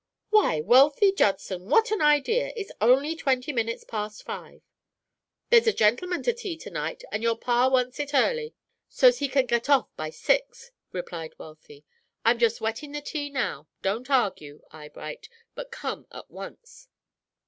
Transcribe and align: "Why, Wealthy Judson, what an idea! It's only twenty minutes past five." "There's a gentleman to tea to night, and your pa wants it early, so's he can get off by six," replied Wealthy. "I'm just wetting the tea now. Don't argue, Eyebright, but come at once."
"Why, 0.31 0.61
Wealthy 0.61 1.11
Judson, 1.11 1.69
what 1.69 1.91
an 1.91 2.01
idea! 2.01 2.53
It's 2.55 2.71
only 2.81 3.15
twenty 3.15 3.53
minutes 3.53 3.83
past 3.83 4.23
five." 4.25 4.63
"There's 5.51 5.67
a 5.67 5.73
gentleman 5.73 6.23
to 6.23 6.33
tea 6.33 6.57
to 6.57 6.71
night, 6.71 7.03
and 7.11 7.21
your 7.21 7.37
pa 7.37 7.69
wants 7.69 7.99
it 7.99 8.15
early, 8.15 8.55
so's 8.89 9.19
he 9.19 9.27
can 9.27 9.45
get 9.45 9.69
off 9.69 9.95
by 9.95 10.09
six," 10.09 10.71
replied 10.91 11.37
Wealthy. 11.37 11.85
"I'm 12.25 12.39
just 12.39 12.59
wetting 12.61 12.93
the 12.93 13.01
tea 13.01 13.29
now. 13.29 13.67
Don't 13.83 14.09
argue, 14.09 14.63
Eyebright, 14.71 15.29
but 15.53 15.69
come 15.69 16.07
at 16.11 16.31
once." 16.31 16.87